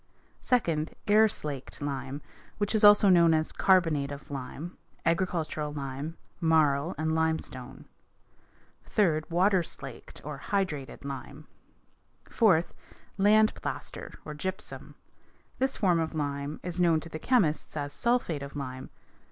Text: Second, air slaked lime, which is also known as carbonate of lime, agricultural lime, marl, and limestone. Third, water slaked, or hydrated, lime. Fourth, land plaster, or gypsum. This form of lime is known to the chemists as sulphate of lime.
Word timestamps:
Second, 0.41 0.95
air 1.05 1.27
slaked 1.27 1.79
lime, 1.79 2.23
which 2.57 2.73
is 2.73 2.83
also 2.83 3.07
known 3.07 3.35
as 3.35 3.51
carbonate 3.51 4.11
of 4.11 4.31
lime, 4.31 4.75
agricultural 5.05 5.71
lime, 5.71 6.17
marl, 6.39 6.95
and 6.97 7.13
limestone. 7.13 7.85
Third, 8.83 9.29
water 9.29 9.61
slaked, 9.61 10.19
or 10.25 10.39
hydrated, 10.39 11.05
lime. 11.05 11.45
Fourth, 12.31 12.73
land 13.19 13.53
plaster, 13.53 14.13
or 14.25 14.33
gypsum. 14.33 14.95
This 15.59 15.77
form 15.77 15.99
of 15.99 16.15
lime 16.15 16.59
is 16.63 16.79
known 16.79 16.99
to 17.01 17.09
the 17.09 17.19
chemists 17.19 17.77
as 17.77 17.93
sulphate 17.93 18.41
of 18.41 18.55
lime. 18.55 18.89